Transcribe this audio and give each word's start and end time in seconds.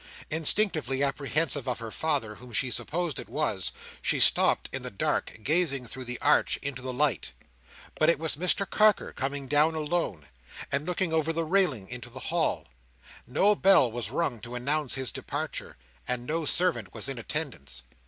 Instinctively 0.31 1.03
apprehensive 1.03 1.67
of 1.67 1.77
her 1.77 1.91
father, 1.91 2.33
whom 2.33 2.51
she 2.53 2.71
supposed 2.71 3.19
it 3.19 3.29
was, 3.29 3.71
she 4.01 4.19
stopped, 4.19 4.67
in 4.73 4.81
the 4.81 4.89
dark, 4.89 5.37
gazing 5.43 5.85
through 5.85 6.05
the 6.05 6.19
arch 6.21 6.57
into 6.63 6.81
the 6.81 6.91
light. 6.91 7.33
But 7.99 8.09
it 8.09 8.17
was 8.17 8.35
Mr 8.35 8.67
Carker 8.67 9.13
coming 9.13 9.47
down 9.47 9.75
alone, 9.75 10.27
and 10.71 10.87
looking 10.87 11.13
over 11.13 11.31
the 11.31 11.45
railing 11.45 11.87
into 11.87 12.09
the 12.09 12.19
hall. 12.31 12.67
No 13.27 13.53
bell 13.53 13.91
was 13.91 14.09
rung 14.09 14.39
to 14.39 14.55
announce 14.55 14.95
his 14.95 15.11
departure, 15.11 15.77
and 16.07 16.25
no 16.25 16.45
servant 16.45 16.95
was 16.95 17.07
in 17.07 17.19
attendance. 17.19 17.83